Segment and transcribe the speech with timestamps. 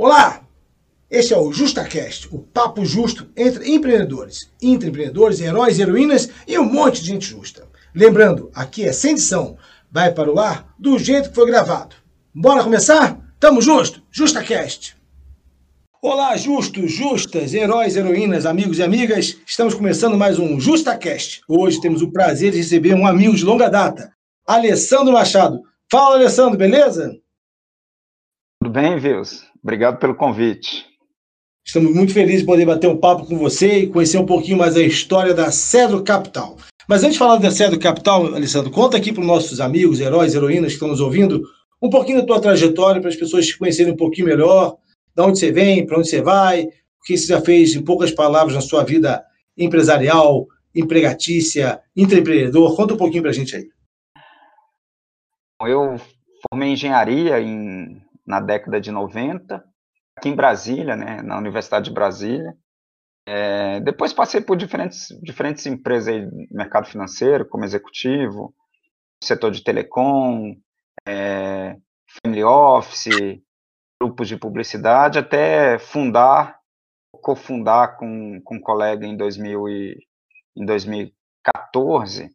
[0.00, 0.42] Olá!
[1.10, 7.00] Este é o JustaCast, o papo justo entre empreendedores, intraempreendedores, heróis, heroínas e um monte
[7.00, 7.66] de gente justa.
[7.92, 9.56] Lembrando, aqui é sem edição,
[9.90, 11.96] vai para o ar do jeito que foi gravado.
[12.32, 13.18] Bora começar?
[13.40, 14.00] Tamo justo?
[14.12, 14.96] JustaCast!
[16.00, 19.36] Olá, justos, justas, heróis, heroínas, amigos e amigas.
[19.44, 21.40] Estamos começando mais um JustaCast.
[21.48, 24.12] Hoje temos o prazer de receber um amigo de longa data,
[24.46, 25.60] Alessandro Machado.
[25.90, 27.18] Fala, Alessandro, beleza?
[28.68, 29.46] Tudo bem, Vils?
[29.62, 30.84] Obrigado pelo convite.
[31.66, 34.76] Estamos muito felizes de poder bater um papo com você e conhecer um pouquinho mais
[34.76, 36.58] a história da Cedro Capital.
[36.86, 40.34] Mas antes de falar da Cedro Capital, Alessandro, conta aqui para os nossos amigos, heróis,
[40.34, 41.42] heroínas que estão nos ouvindo,
[41.82, 44.76] um pouquinho da tua trajetória para as pessoas te conhecerem um pouquinho melhor,
[45.16, 48.10] de onde você vem, para onde você vai, o que você já fez, em poucas
[48.10, 49.24] palavras, na sua vida
[49.56, 52.76] empresarial, empregatícia, intraempreendedor.
[52.76, 53.66] Conta um pouquinho para a gente aí.
[55.62, 55.98] Eu
[56.50, 59.64] formei engenharia em, na década de 90,
[60.14, 62.54] aqui em Brasília, né, na Universidade de Brasília.
[63.26, 68.54] É, depois passei por diferentes, diferentes empresas aí mercado financeiro, como executivo,
[69.24, 70.54] setor de telecom,
[71.06, 71.76] é,
[72.22, 73.40] family office,
[74.00, 76.58] grupos de publicidade, até fundar,
[77.22, 80.06] cofundar com, com um colega em, 2000 e,
[80.54, 82.30] em 2014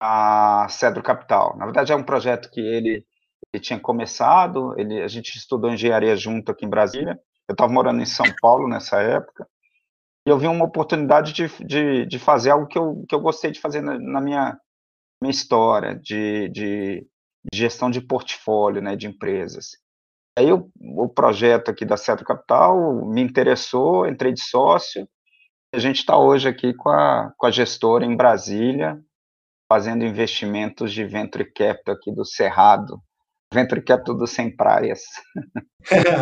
[0.00, 1.56] a Cedro Capital.
[1.56, 3.04] Na verdade, é um projeto que ele,
[3.52, 8.00] ele tinha começado, ele, a gente estudou engenharia junto aqui em Brasília, eu estava morando
[8.00, 9.48] em São Paulo nessa época,
[10.26, 13.50] e eu vi uma oportunidade de, de, de fazer algo que eu, que eu gostei
[13.50, 14.58] de fazer na, na minha,
[15.22, 17.06] minha história, de, de,
[17.50, 19.78] de gestão de portfólio né, de empresas.
[20.38, 25.08] Aí o, o projeto aqui da Cetro Capital me interessou, entrei de sócio,
[25.74, 28.98] a gente está hoje aqui com a, com a gestora em Brasília,
[29.70, 33.02] fazendo investimentos de venture capital aqui do Cerrado,
[33.52, 35.00] venture capital do Sem Praias.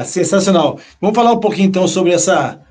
[0.04, 0.78] Sensacional.
[1.00, 2.62] Vamos falar um pouquinho então sobre essa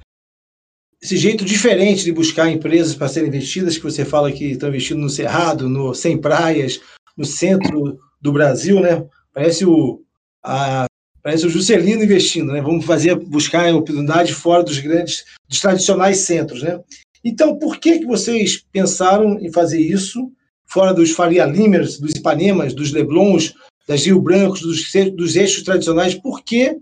[1.02, 5.00] esse jeito diferente de buscar empresas para serem investidas, que você fala que estão investindo
[5.00, 6.80] no Cerrado, no Sem Praias,
[7.16, 9.06] no centro do Brasil, né?
[9.32, 10.02] Parece o,
[10.44, 10.86] a,
[11.22, 12.62] parece o Juscelino investindo, né?
[12.62, 16.80] Vamos fazer, buscar oportunidade fora dos grandes, dos tradicionais centros, né?
[17.24, 20.32] Então, por que, que vocês pensaram em fazer isso
[20.66, 23.54] fora dos Faria Limers, dos Ipanemas, dos Leblons,
[23.88, 26.16] das Rio Brancos, dos, dos eixos tradicionais?
[26.16, 26.80] Por que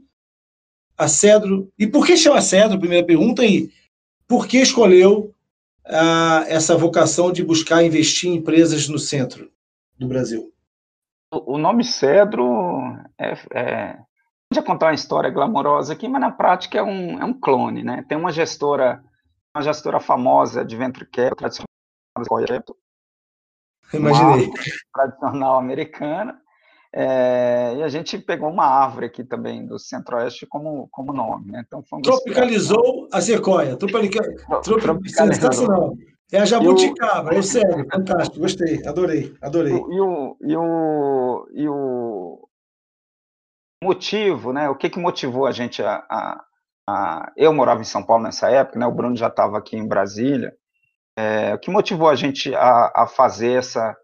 [0.97, 1.71] a Cedro?
[1.77, 2.79] E por que chama Cedro?
[2.79, 3.45] Primeira pergunta.
[3.45, 3.71] E
[4.27, 5.33] por que escolheu
[5.85, 9.51] ah, essa vocação de buscar investir em empresas no centro
[9.97, 10.51] do Brasil?
[11.31, 13.99] O nome Cedro é, é
[14.53, 18.05] já contar uma história glamourosa aqui, mas na prática é um, é um clone, né?
[18.07, 19.03] Tem uma gestora,
[19.55, 21.67] uma gestora famosa de venture capital tradicional,
[23.93, 24.51] Imaginei.
[24.93, 26.39] tradicional americana,
[26.95, 31.51] é, e a gente pegou uma árvore aqui também do Centro-Oeste como, como nome.
[31.51, 31.63] Né?
[31.65, 33.75] Então, Tropicalizou a sequoia.
[33.75, 34.21] Tropica...
[34.61, 35.09] Tropicalizou.
[35.09, 35.97] Sensacional.
[36.31, 39.73] É a jabuticaba, é sério, fantástico, gostei, adorei, adorei.
[39.73, 42.49] E o, e o, e o
[43.83, 44.67] motivo, né?
[44.67, 46.43] O que, que motivou a gente a, a,
[46.89, 48.87] a, Eu morava em São Paulo nessa época, né?
[48.87, 50.55] O Bruno já estava aqui em Brasília.
[51.15, 53.95] É, o que motivou a gente a, a fazer essa,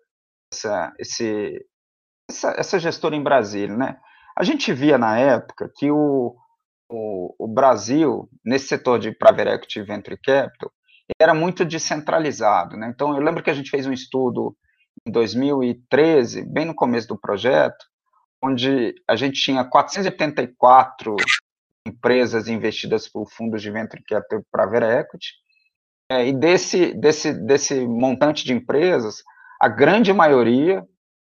[0.54, 1.66] essa, esse,
[2.30, 3.98] essa, essa gestora em Brasília, né?
[4.38, 6.36] A gente via na época que o,
[6.88, 10.72] o, o Brasil, nesse setor de private equity venture capital,
[11.20, 12.92] era muito descentralizado, né?
[12.94, 14.56] Então, eu lembro que a gente fez um estudo
[15.06, 17.86] em 2013, bem no começo do projeto,
[18.42, 21.16] onde a gente tinha 484
[21.86, 25.34] empresas investidas por fundos de venture capital private equity,
[26.12, 29.24] é, e desse, desse, desse montante de empresas,
[29.60, 30.86] a grande maioria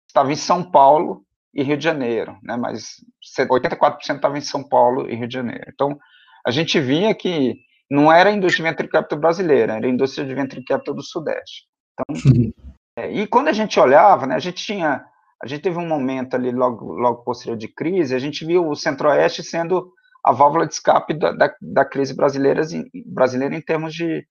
[0.10, 2.58] estava em São Paulo e Rio de Janeiro, né?
[2.58, 2.96] Mas
[3.38, 5.66] 84% estava em São Paulo e Rio de Janeiro.
[5.74, 5.98] Então,
[6.46, 7.58] a gente via que
[7.90, 11.04] não era a indústria de venture capital brasileira, era a indústria de venture capital do
[11.04, 11.66] Sudeste.
[11.94, 12.52] Então,
[12.98, 15.04] é, e quando a gente olhava, né, a gente tinha,
[15.42, 18.76] a gente teve um momento ali logo, logo posterior de crise, a gente viu o
[18.76, 19.92] Centro-Oeste sendo
[20.24, 22.62] a válvula de escape da, da, da crise brasileira,
[23.08, 24.26] brasileira em termos de,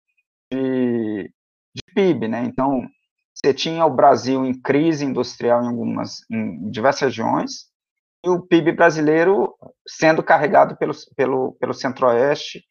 [0.52, 1.32] de,
[1.74, 2.44] de PIB, né?
[2.44, 2.86] Então,
[3.44, 7.68] você tinha o Brasil em crise industrial em algumas, em diversas regiões,
[8.24, 9.54] e o PIB brasileiro
[9.86, 12.64] sendo carregado pelo, pelo, pelo centro-oeste,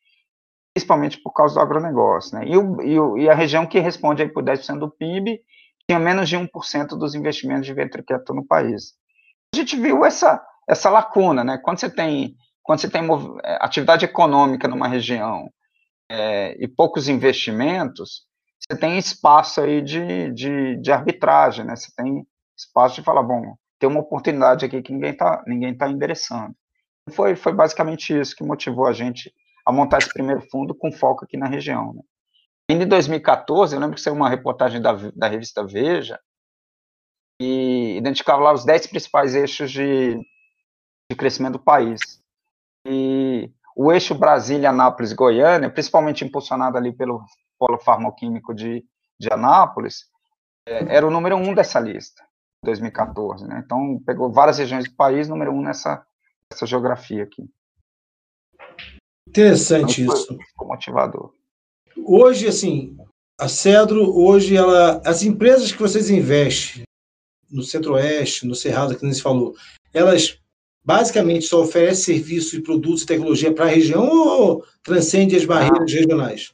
[0.73, 2.37] principalmente por causa do agronegócio.
[2.37, 2.47] Né?
[2.47, 5.39] E, o, e, o, e a região que responde aí por 10% do PIB
[5.89, 8.93] tinha menos de 1% dos investimentos de venture capital no país.
[9.53, 11.57] A gente viu essa, essa lacuna, né?
[11.57, 13.01] Quando você tem, quando você tem
[13.43, 15.49] é, atividade econômica numa região
[16.11, 18.27] é, e poucos investimentos,
[18.59, 21.75] você tem espaço aí de, de, de, arbitragem, né?
[21.75, 22.27] Você tem
[22.57, 26.55] espaço de falar, bom, tem uma oportunidade aqui que ninguém está ninguém tá endereçando.
[27.11, 29.33] Foi, foi basicamente isso que motivou a gente
[29.65, 31.93] a montar esse primeiro fundo com foco aqui na região.
[31.93, 32.01] Né?
[32.69, 36.19] Em 2014, eu lembro que saiu uma reportagem da, da revista Veja,
[37.39, 40.15] e identificava lá os 10 principais eixos de,
[41.09, 41.99] de crescimento do país.
[42.85, 47.23] E o eixo Brasília, Anápolis, Goiânia, principalmente impulsionado ali pelo
[47.57, 48.85] polo farmacoquímico de,
[49.19, 50.05] de Anápolis,
[50.67, 52.23] é, era o número um dessa lista,
[52.63, 53.63] 2014, né?
[53.65, 56.05] Então, pegou várias regiões do país, número um nessa,
[56.51, 57.49] nessa geografia aqui.
[59.27, 60.37] Interessante então, isso.
[60.49, 61.33] Ficou motivador.
[62.05, 62.97] Hoje, assim,
[63.39, 66.83] a Cedro, hoje, ela, as empresas que vocês investem
[67.49, 69.55] no Centro-Oeste, no Cerrado, que nem se falou,
[69.93, 70.39] elas
[70.83, 75.91] basicamente só oferecem serviços e produtos e tecnologia para a região ou transcende as barreiras
[75.91, 75.95] ah.
[75.95, 76.53] regionais?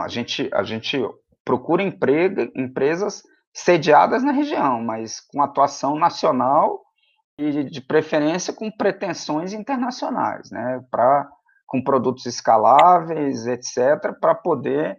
[0.00, 0.98] A gente, a gente
[1.44, 6.80] procura emprego, empresas sediadas na região, mas com atuação nacional
[7.38, 10.80] e de preferência com pretensões internacionais, né?
[10.90, 11.28] Para
[11.66, 14.98] com produtos escaláveis, etc, para poder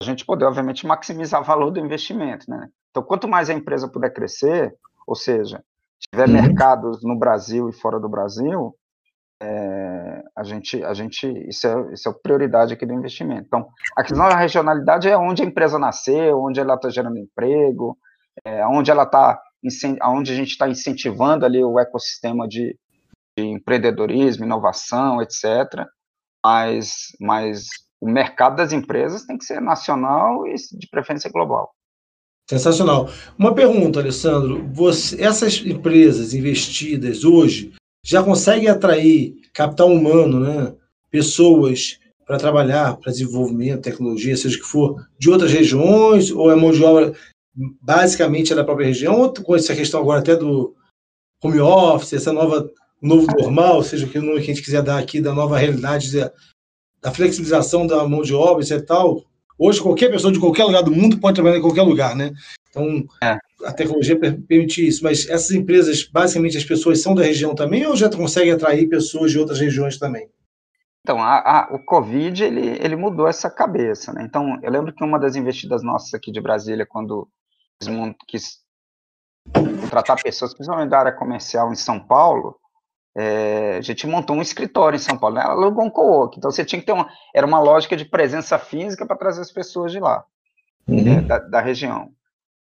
[0.00, 2.68] a gente poder obviamente maximizar o valor do investimento, né?
[2.90, 4.74] Então, quanto mais a empresa puder crescer,
[5.06, 5.62] ou seja,
[6.10, 6.34] tiver uhum.
[6.34, 8.74] mercados no Brasil e fora do Brasil,
[9.40, 13.44] é, a gente, a gente, isso é, isso é prioridade aqui do investimento.
[13.46, 17.96] Então, a questão da regionalidade é onde a empresa nasceu, onde ela está gerando emprego,
[18.44, 19.40] é, onde ela está,
[20.04, 22.76] onde a gente está incentivando ali o ecossistema de,
[23.36, 25.86] de empreendedorismo, inovação, etc.
[26.44, 27.66] Mas, mas
[28.00, 31.72] o mercado das empresas tem que ser nacional e de preferência global.
[32.48, 33.10] Sensacional.
[33.38, 34.66] Uma pergunta, Alessandro.
[34.72, 37.74] Você, essas empresas investidas hoje
[38.04, 40.74] já conseguem atrair capital humano, né?
[41.10, 46.70] pessoas para trabalhar para desenvolvimento, tecnologia, seja que for, de outras regiões, ou é mão
[46.70, 47.14] de obra
[47.82, 50.74] basicamente é da própria região, ou com essa questão agora até do
[51.42, 54.98] home office, essa nova novo normal, seja que o nome que a gente quiser dar
[54.98, 56.10] aqui, da nova realidade,
[57.00, 58.84] da, flexibilização da mão de obra, etc.
[58.84, 59.24] Tal,
[59.58, 62.30] Hoje, qualquer pessoa de qualquer lugar do mundo pode trabalhar em qualquer lugar, né?
[62.70, 63.36] Então, é.
[63.64, 65.02] A tecnologia permite isso.
[65.02, 69.30] Mas essas empresas, basicamente, as pessoas são da região também ou já conseguem atrair pessoas
[69.30, 70.28] de outras regiões também?
[71.02, 74.22] Então, a, a, o Covid, ele, ele mudou essa cabeça, né?
[74.24, 77.28] Então, eu lembro que uma das investidas nossas aqui de Brasília, quando
[78.26, 78.58] quis
[79.52, 82.56] contratar pessoas, principalmente da área comercial em São Paulo,
[83.16, 85.42] é, a gente montou um escritório em São Paulo, né?
[85.42, 89.06] alugou um co-work, então você tinha que ter uma, era uma lógica de presença física
[89.06, 90.24] para trazer as pessoas de lá,
[90.86, 91.02] uhum.
[91.02, 92.10] né, da, da, região.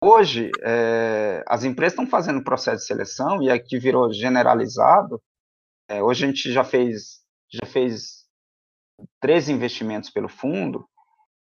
[0.08, 5.20] Hoje, é, as empresas estão fazendo processo de seleção e aqui virou generalizado.
[5.88, 7.22] É, hoje a gente já fez,
[7.52, 8.24] já fez
[9.20, 10.88] três investimentos pelo fundo.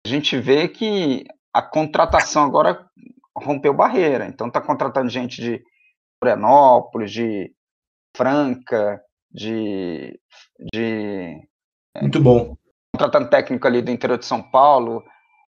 [0.06, 1.24] A gente vê que
[1.54, 2.86] a contratação agora
[3.34, 4.26] rompeu barreira.
[4.26, 5.64] Então está contratando gente de
[6.22, 7.56] Florianópolis, de
[8.14, 9.02] Franca,
[9.32, 10.20] de.
[10.74, 11.48] de
[11.96, 12.58] é, Muito bom.
[12.94, 15.02] Contratando técnico ali do interior de São Paulo.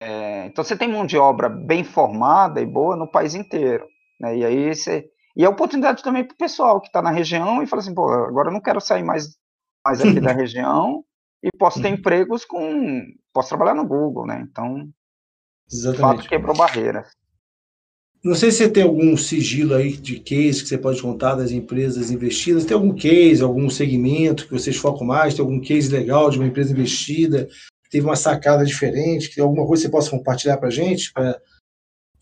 [0.01, 3.85] É, então você tem mão de obra bem formada e boa no país inteiro.
[4.19, 4.39] Né?
[4.39, 5.05] E aí você.
[5.37, 8.11] E é oportunidade também para o pessoal que está na região e fala assim, pô,
[8.11, 9.37] agora eu não quero sair mais,
[9.85, 11.05] mais aqui da região
[11.43, 11.93] e posso ter uhum.
[11.93, 13.01] empregos com.
[13.31, 14.45] Posso trabalhar no Google, né?
[14.49, 14.89] Então,
[15.71, 16.17] Exatamente.
[16.17, 17.07] fato, quebrou barreiras.
[18.23, 21.51] Não sei se você tem algum sigilo aí de case que você pode contar das
[21.51, 22.65] empresas investidas.
[22.65, 25.33] Tem algum case, algum segmento que vocês focam mais?
[25.33, 27.47] Tem algum case legal de uma empresa investida
[27.91, 29.29] teve uma sacada diferente?
[29.29, 31.11] Que alguma coisa que você possa compartilhar para a gente?
[31.13, 31.39] Para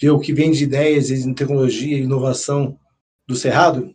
[0.01, 2.77] ver o que vem de ideias em tecnologia e inovação
[3.27, 3.93] do Cerrado?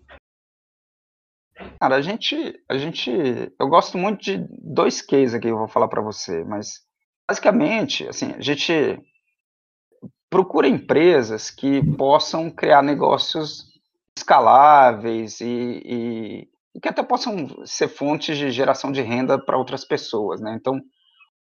[1.80, 2.36] Cara, a gente,
[2.68, 6.44] a gente, eu gosto muito de dois cases aqui que eu vou falar para você,
[6.44, 6.80] mas
[7.28, 8.98] basicamente, assim, a gente
[10.30, 13.64] procura empresas que possam criar negócios
[14.16, 19.84] escaláveis e, e, e, que até possam ser fontes de geração de renda para outras
[19.84, 20.56] pessoas, né?
[20.58, 20.80] Então,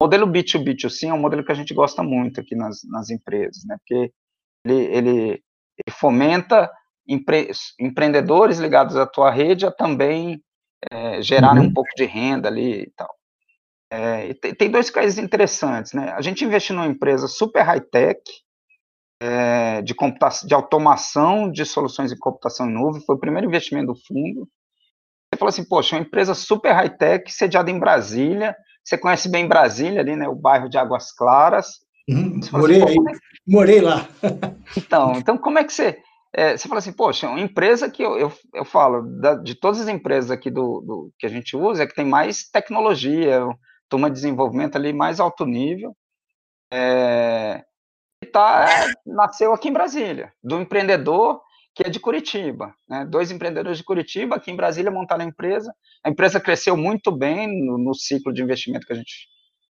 [0.00, 3.62] o modelo B2B2C é um modelo que a gente gosta muito aqui nas, nas empresas,
[3.66, 3.76] né?
[3.78, 4.10] Porque
[4.64, 6.70] ele, ele, ele fomenta
[7.06, 10.42] empre, empreendedores ligados à tua rede a também
[10.90, 11.68] é, gerarem uhum.
[11.68, 13.14] um pouco de renda ali e tal.
[13.92, 16.12] É, tem, tem dois casos interessantes, né?
[16.12, 18.22] A gente investiu numa empresa super high-tech,
[19.22, 23.92] é, de, computação, de automação de soluções de computação em nuvem, foi o primeiro investimento
[23.92, 24.48] do fundo.
[25.40, 28.54] Você falou assim, poxa, uma empresa super high-tech, sediada em Brasília,
[28.84, 31.78] você conhece bem Brasília ali, né, o bairro de Águas Claras.
[32.08, 33.18] Uhum, morei assim, aí, é
[33.48, 34.06] morei lá.
[34.76, 35.98] então, então, como é que você...
[36.32, 39.80] É, você fala assim, poxa, uma empresa que eu, eu, eu falo, da, de todas
[39.80, 43.44] as empresas aqui do, do, que a gente usa, é que tem mais tecnologia,
[43.88, 45.96] turma de desenvolvimento ali mais alto nível,
[46.72, 47.64] é,
[48.32, 51.40] tá, nasceu aqui em Brasília, do empreendedor
[51.74, 52.74] que é de Curitiba.
[52.88, 53.04] Né?
[53.04, 55.72] Dois empreendedores de Curitiba, aqui em Brasília, montaram a empresa.
[56.04, 59.28] A empresa cresceu muito bem no, no ciclo de investimento que a gente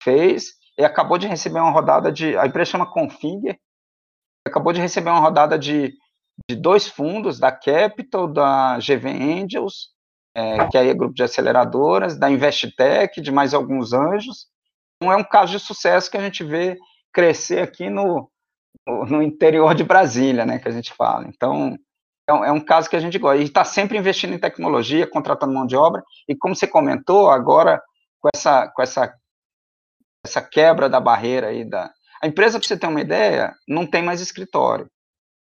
[0.02, 2.38] fez e acabou de receber uma rodada de.
[2.38, 3.58] A empresa chama Config,
[4.48, 5.94] acabou de receber uma rodada de,
[6.50, 9.90] de dois fundos, da Capital, da GV Angels,
[10.36, 14.48] é, que aí é grupo de aceleradoras, da Investec, de mais alguns anjos.
[14.96, 16.78] Então, é um caso de sucesso que a gente vê
[17.14, 18.31] crescer aqui no,
[18.86, 21.28] no interior de Brasília, né, que a gente fala.
[21.28, 21.78] Então,
[22.28, 23.42] é um, é um caso que a gente gosta.
[23.42, 27.82] E está sempre investindo em tecnologia, contratando mão de obra, e como você comentou, agora,
[28.20, 29.14] com essa, com essa,
[30.26, 31.92] essa quebra da barreira aí da...
[32.22, 34.88] A empresa, para você ter uma ideia, não tem mais escritório.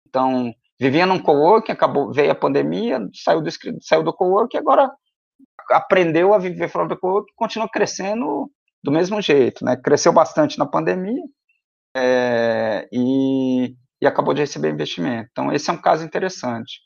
[0.08, 4.90] Então, vivia num coworking, acabou, veio a pandemia, saiu do, saiu do coworking, agora
[5.70, 8.50] aprendeu a viver fora do coworking, continua crescendo
[8.82, 9.76] do mesmo jeito, né?
[9.76, 11.22] Cresceu bastante na pandemia,
[11.98, 15.28] é, e, e, acabou de receber investimento.
[15.30, 16.80] Então, esse é um caso interessante.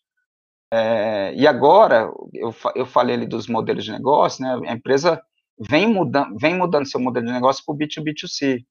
[0.73, 5.21] É, e agora, eu, eu falei ali dos modelos de negócio, né, a empresa
[5.59, 8.66] vem mudando, vem mudando seu modelo de negócio para o B2B2C, de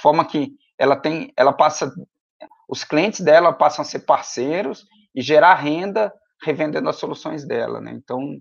[0.00, 1.90] forma que ela tem, ela passa,
[2.68, 7.92] os clientes dela passam a ser parceiros e gerar renda revendendo as soluções dela, né?
[7.92, 8.38] Então,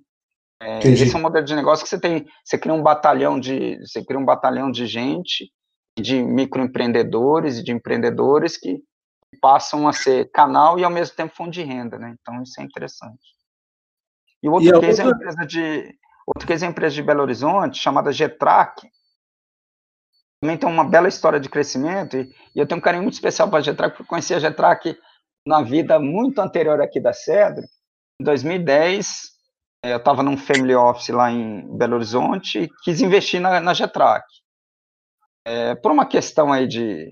[0.61, 3.79] é, esse é um modelo de negócio que você tem, você cria um batalhão de,
[3.79, 5.51] você cria um batalhão de gente
[6.01, 8.81] de microempreendedores e de empreendedores que
[9.41, 12.15] passam a ser canal e ao mesmo tempo fundo de renda, né?
[12.19, 13.35] Então isso é interessante.
[14.41, 15.03] E o outro e case outra...
[15.03, 18.87] é uma empresa de outro case é uma empresa de Belo Horizonte chamada Getrac.
[20.41, 23.49] Também tem uma bela história de crescimento e, e eu tenho um carinho muito especial
[23.49, 24.97] para a Getrac, porque eu conheci a Getrac
[25.47, 27.65] na vida muito anterior aqui da Cedro.
[28.21, 29.31] Em 2010,
[29.83, 33.73] eh, eu estava num family office lá em Belo Horizonte e quis investir na, na
[33.73, 34.25] Getrac.
[35.49, 37.09] É, por uma questão aí de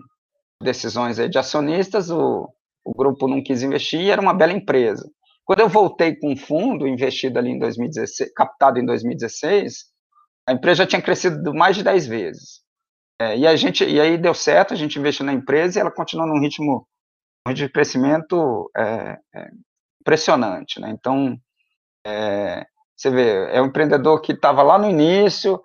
[0.61, 2.49] decisões aí de acionistas, o,
[2.83, 5.09] o grupo não quis investir e era uma bela empresa.
[5.45, 9.85] Quando eu voltei com um fundo investido ali em 2016, captado em 2016,
[10.49, 12.61] a empresa já tinha crescido mais de 10 vezes.
[13.21, 15.91] É, e, a gente, e aí deu certo, a gente investiu na empresa e ela
[15.91, 16.85] continua num ritmo,
[17.53, 19.49] de crescimento é, é,
[20.01, 20.81] impressionante.
[20.81, 20.89] Né?
[20.89, 21.37] Então,
[22.05, 22.65] é,
[22.97, 25.61] você vê, é um empreendedor que estava lá no início,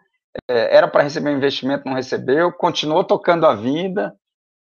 [0.48, 4.14] era para receber um investimento, não recebeu, continuou tocando a vida.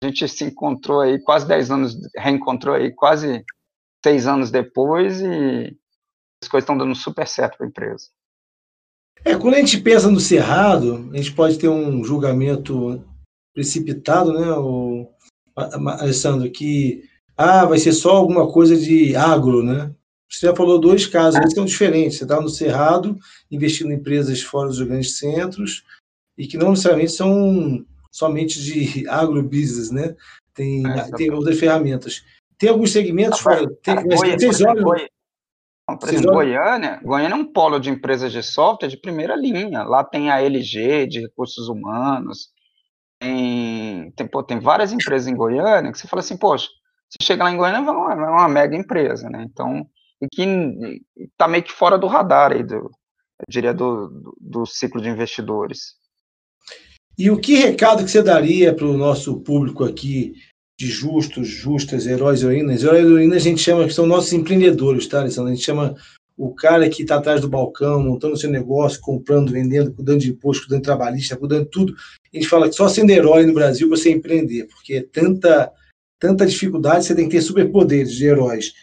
[0.04, 3.44] A gente se encontrou aí quase 10 anos, reencontrou aí quase
[4.06, 5.76] seis anos depois e
[6.44, 8.06] as coisas estão dando super certo para a empresa.
[9.24, 13.04] É, quando a gente pensa no Cerrado, a gente pode ter um julgamento
[13.56, 15.10] precipitado, né, o,
[15.56, 17.04] Alessandro, que
[17.36, 19.92] ah, vai ser só alguma coisa de agro, né?
[20.30, 22.18] Você já falou dois casos, eles são diferentes.
[22.18, 23.18] Você está no Cerrado,
[23.50, 25.84] investindo em empresas fora dos grandes centros,
[26.38, 30.16] e que não necessariamente são somente de agrobusiness, né?
[30.54, 32.24] Tem, é, tem outras ferramentas.
[32.58, 33.70] Tem alguns segmentos fora.
[33.84, 34.84] Tem, mas Goi, vocês olham.
[34.84, 35.08] Goi,
[36.00, 39.84] por exemplo, Goiânia, Goiânia é um polo de empresas de software de primeira linha.
[39.84, 42.50] Lá tem a LG de recursos humanos,
[43.20, 46.70] tem, tem, pô, tem várias empresas em Goiânia que você fala assim, poxa,
[47.08, 49.46] você chega lá em Goiânia é uma, é uma mega empresa, né?
[49.48, 49.88] Então,
[50.26, 54.66] e que está meio que fora do radar aí, do, eu diria, do, do, do,
[54.66, 55.96] ciclo de investidores.
[57.18, 60.34] E o que recado que você daria para o nosso público aqui
[60.78, 62.84] de justos, justas, heróis heroínas?
[62.84, 65.52] Heróis heroínas a gente chama que são nossos empreendedores, tá, Alessandro?
[65.52, 65.96] A gente chama
[66.38, 70.64] o cara que está atrás do balcão, montando seu negócio, comprando, vendendo, cuidando de imposto,
[70.64, 71.96] cuidando de trabalhista, cuidando de tudo.
[72.34, 75.72] A gente fala que só sendo herói no Brasil você empreender, porque é tanta,
[76.20, 78.74] tanta dificuldade, você tem que ter superpoderes de heróis.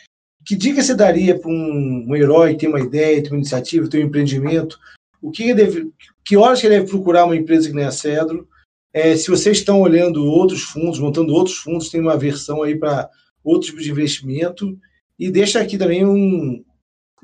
[0.45, 4.03] Que dica você daria para um, um, herói ter uma ideia, ter uma iniciativa, ter
[4.03, 4.79] um empreendimento?
[5.21, 5.91] O que, deve,
[6.25, 8.49] que horas que ele deve procurar uma empresa que nem a Cedro?
[8.93, 13.09] É, se vocês estão olhando outros fundos, montando outros fundos, tem uma versão aí para
[13.43, 14.77] outro tipo de investimento.
[15.19, 16.65] E deixa aqui também um,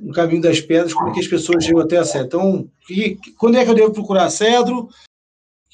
[0.01, 2.27] um caminho das pedras, como é que as pessoas chegam até a Cedro.
[2.27, 4.89] Então, que, quando é que eu devo procurar a Cedro?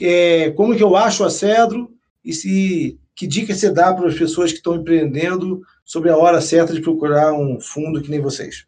[0.00, 1.92] É, como que eu acho a Cedro?
[2.24, 6.40] E se que dica você dá para as pessoas que estão empreendendo sobre a hora
[6.40, 8.66] certa de procurar um fundo que nem vocês,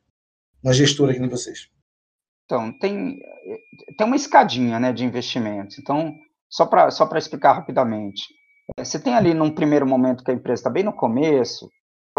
[0.62, 1.68] uma gestora que nem vocês?
[2.44, 3.18] Então, tem,
[3.96, 5.78] tem uma escadinha né, de investimentos.
[5.78, 6.14] Então,
[6.48, 8.22] só para só explicar rapidamente,
[8.78, 11.68] é, você tem ali num primeiro momento que a empresa está bem no começo,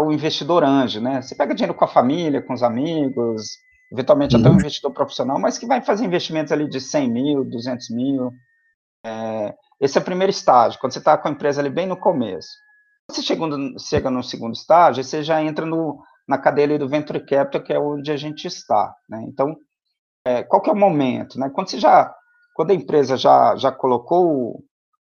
[0.00, 1.20] o investidor anjo, né?
[1.20, 3.58] Você pega dinheiro com a família, com os amigos,
[3.92, 4.40] eventualmente uhum.
[4.40, 4.58] até um uhum.
[4.58, 8.30] investidor profissional, mas que vai fazer investimentos ali de 100 mil, 200 mil.
[9.04, 11.96] É, esse é o primeiro estágio, quando você está com a empresa ali bem no
[11.96, 12.48] começo.
[13.10, 17.24] Você chega no, chega no segundo estágio, você já entra no, na cadeia do Venture
[17.24, 18.94] Capital, que é onde a gente está.
[19.08, 19.24] Né?
[19.28, 19.56] Então,
[20.24, 21.38] é, qual que é o momento?
[21.38, 21.48] Né?
[21.48, 22.14] Quando, você já,
[22.54, 24.62] quando a empresa já, já colocou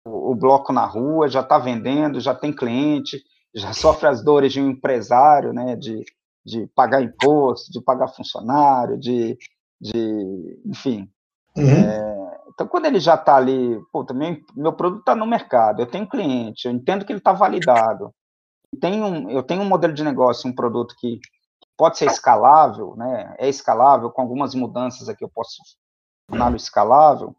[0.06, 3.18] o, o bloco na rua, já está vendendo, já tem cliente,
[3.56, 6.04] já sofre as dores de um empresário, né, de,
[6.46, 9.38] de pagar imposto, de pagar funcionário, de,
[9.80, 11.10] de enfim.
[11.56, 11.70] Uhum.
[11.70, 12.15] É,
[12.56, 16.08] então, quando ele já está ali, pô, também meu produto está no mercado, eu tenho
[16.08, 18.16] cliente, eu entendo que ele está validado,
[18.80, 21.20] tenho, eu tenho um modelo de negócio, um produto que
[21.78, 23.36] pode ser escalável, né?
[23.38, 25.58] É escalável, com algumas mudanças aqui eu posso
[26.28, 27.28] torná-lo escalável.
[27.28, 27.36] Eu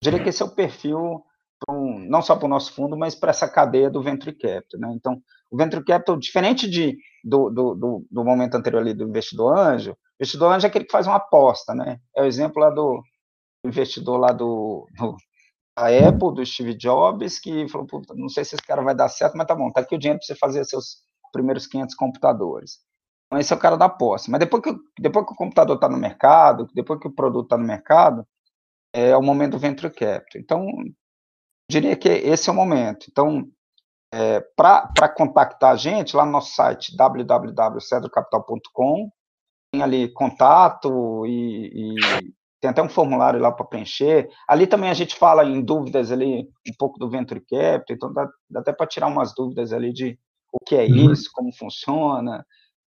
[0.00, 1.24] diria que esse é o perfil,
[1.68, 4.92] um, não só para o nosso fundo, mas para essa cadeia do Venture Capital, né?
[4.94, 9.58] Então, o Venture Capital, diferente de, do, do, do, do momento anterior ali do investidor
[9.58, 11.98] anjo, o investidor anjo é aquele que faz uma aposta, né?
[12.14, 13.02] É o exemplo lá do
[13.64, 15.16] investidor lá do, do
[15.76, 19.36] a Apple, do Steve Jobs, que falou, não sei se esse cara vai dar certo,
[19.36, 20.98] mas tá bom, tá aqui o dinheiro para você fazer seus
[21.32, 22.78] primeiros 500 computadores.
[23.26, 24.30] Então, esse é o cara da posse.
[24.30, 27.56] Mas depois que, depois que o computador está no mercado, depois que o produto está
[27.56, 28.26] no mercado,
[28.92, 30.40] é o momento do venture capital.
[30.40, 30.66] Então,
[31.70, 33.06] diria que esse é o momento.
[33.08, 33.48] Então,
[34.12, 39.08] é, para contactar a gente, lá no nosso site www.cedrocapital.com,
[39.72, 41.96] tem ali contato e, e
[42.60, 44.28] tem até um formulário lá para preencher.
[44.46, 48.28] Ali também a gente fala em dúvidas ali, um pouco do Venture Capital, então dá,
[48.50, 50.18] dá até para tirar umas dúvidas ali de
[50.52, 51.12] o que é uhum.
[51.12, 52.44] isso, como funciona,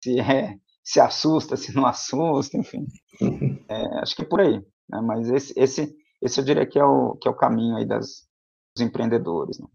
[0.03, 2.85] se é, se assusta, se não assusta, enfim.
[3.21, 3.57] Uhum.
[3.69, 4.61] É, acho que é por aí.
[4.89, 5.01] Né?
[5.01, 8.27] Mas esse, esse, esse eu diria que é o, que é o caminho aí das,
[8.75, 9.59] dos empreendedores.
[9.59, 9.67] Né?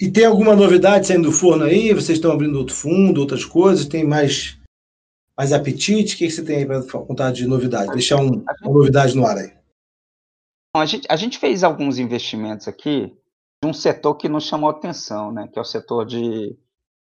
[0.00, 1.92] E tem alguma novidade saindo do forno aí?
[1.92, 3.86] Vocês estão abrindo outro fundo, outras coisas?
[3.86, 4.59] Tem mais
[5.40, 6.14] mais apetite?
[6.14, 7.92] O que você tem aí para contar de novidade?
[7.92, 9.56] Deixar um, uma novidade no ar aí.
[10.76, 13.16] A gente, a gente fez alguns investimentos aqui
[13.62, 16.54] de um setor que nos chamou atenção, né, que é o setor de,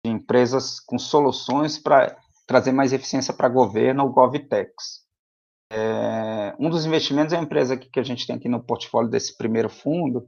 [0.03, 5.05] de empresas com soluções para trazer mais eficiência para governo, o GovTex.
[5.71, 9.09] É, um dos investimentos é a empresa que, que a gente tem aqui no portfólio
[9.09, 10.27] desse primeiro fundo,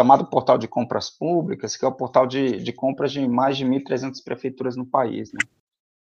[0.00, 3.66] chamado Portal de Compras Públicas, que é o portal de, de compras de mais de
[3.66, 5.30] 1.300 prefeituras no país.
[5.32, 5.40] Né?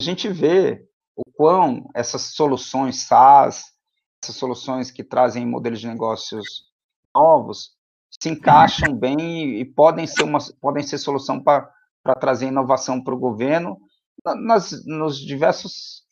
[0.02, 3.74] A gente vê o quão essas soluções SaaS,
[4.22, 6.46] essas soluções que trazem modelos de negócios
[7.14, 7.72] novos,
[8.20, 11.70] se encaixam bem e podem ser, uma, podem ser solução para
[12.20, 13.80] trazer inovação para o governo
[14.24, 16.04] nas, nos diversos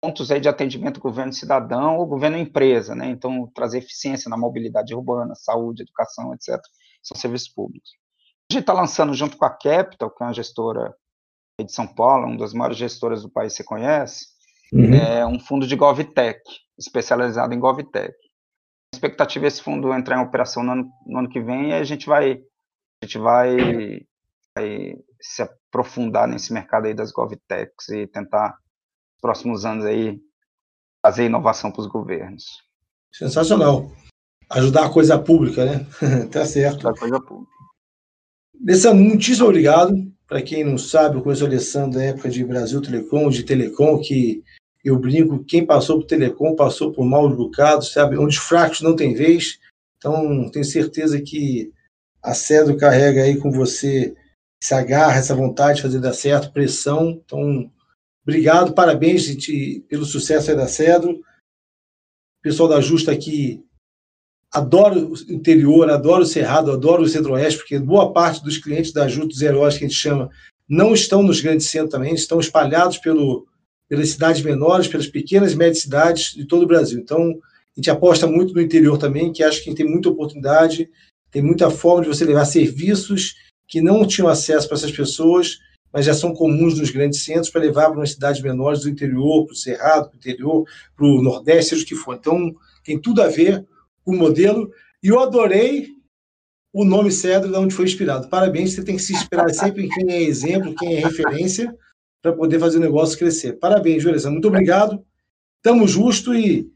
[0.00, 3.10] pontos aí de atendimento governo cidadão ou governo empresa, né?
[3.10, 6.58] Então, trazer eficiência na mobilidade urbana, saúde, educação, etc.
[7.02, 7.90] São serviços públicos.
[8.50, 10.94] A gente está lançando junto com a Capital, que é uma gestora
[11.64, 14.26] de São Paulo, uma das maiores gestoras do país, você conhece,
[14.72, 14.94] uhum.
[14.94, 16.40] é um fundo de GovTech,
[16.78, 18.14] especializado em GovTech.
[18.92, 21.72] A expectativa é esse fundo entrar em operação no ano, no ano que vem e
[21.72, 22.32] a gente vai,
[23.02, 24.00] a gente vai,
[24.56, 30.20] vai, se aprofundar nesse mercado aí das GovTechs e tentar, nos próximos anos aí,
[31.02, 32.44] fazer inovação para os governos.
[33.12, 33.90] Sensacional.
[34.50, 35.86] Ajudar a coisa pública, né?
[36.30, 36.88] tá certo.
[36.88, 37.52] Ajudar a coisa pública.
[38.62, 39.94] Alessandro, muitíssimo obrigado.
[40.30, 44.00] Para quem não sabe, eu conheço o Alessandro da época de Brasil Telecom, de Telecom,
[44.00, 44.44] que
[44.84, 48.16] eu brinco, quem passou por Telecom passou por mal bocado, sabe?
[48.16, 49.58] Onde os fracos não têm vez.
[49.98, 51.72] Então, tenho certeza que
[52.22, 54.14] a Cedro carrega aí com você
[54.62, 57.20] se agarra, essa vontade de fazer dar certo, pressão.
[57.24, 57.68] Então,
[58.22, 61.10] obrigado, parabéns gente, pelo sucesso aí da Cedro.
[61.10, 61.22] O
[62.40, 63.64] pessoal da Justa aqui
[64.52, 69.04] adoro o interior, adoro o Cerrado, adoro o Centro-Oeste, porque boa parte dos clientes da
[69.04, 70.30] Ajuda dos Heróis, que a gente chama,
[70.68, 73.46] não estão nos grandes centros também, estão espalhados pelo,
[73.88, 76.98] pelas cidades menores, pelas pequenas e médias cidades de todo o Brasil.
[76.98, 80.88] Então, a gente aposta muito no interior também, que acho que tem muita oportunidade,
[81.30, 83.34] tem muita forma de você levar serviços
[83.68, 85.58] que não tinham acesso para essas pessoas,
[85.92, 89.44] mas já são comuns nos grandes centros, para levar para as cidades menores do interior,
[89.44, 90.64] para o Cerrado, para o interior,
[90.96, 92.16] para o Nordeste, seja o que for.
[92.16, 92.52] Então,
[92.84, 93.64] tem tudo a ver
[94.04, 94.70] o modelo.
[95.02, 95.88] E eu adorei
[96.72, 98.28] o nome Cedro, de onde foi inspirado.
[98.28, 101.76] Parabéns, você tem que se inspirar sempre em quem é exemplo, quem é referência,
[102.22, 103.54] para poder fazer o negócio crescer.
[103.58, 104.30] Parabéns, Júlia.
[104.30, 105.04] Muito obrigado.
[105.62, 106.70] Tamo justo e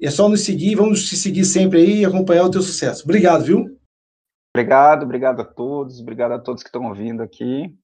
[0.00, 3.04] é só nos seguir, vamos te seguir sempre aí e acompanhar o teu sucesso.
[3.04, 3.78] Obrigado, viu?
[4.54, 7.74] Obrigado, obrigado a todos, obrigado a todos que estão ouvindo aqui.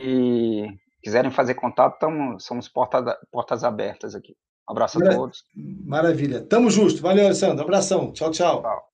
[0.00, 0.66] E
[1.02, 4.36] quiserem fazer contato, tamo, somos porta, portas abertas aqui.
[4.68, 5.18] Um abraço Maravilha.
[5.18, 5.44] a todos.
[5.54, 6.40] Maravilha.
[6.42, 7.02] Tamo justo.
[7.02, 7.62] Valeu, Alessandro.
[7.62, 8.12] Abração.
[8.12, 8.62] Tchau, tchau.
[8.62, 8.91] tchau.